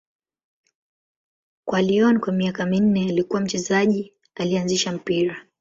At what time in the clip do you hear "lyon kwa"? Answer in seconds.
1.81-2.33